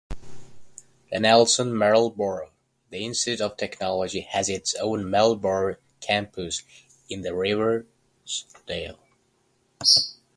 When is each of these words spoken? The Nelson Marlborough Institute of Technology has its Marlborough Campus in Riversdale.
The 1.11 1.19
Nelson 1.19 1.75
Marlborough 1.75 2.49
Institute 2.91 3.39
of 3.39 3.55
Technology 3.55 4.21
has 4.21 4.49
its 4.49 4.75
Marlborough 4.83 5.75
Campus 5.99 6.63
in 7.07 7.21
Riversdale. 7.21 8.97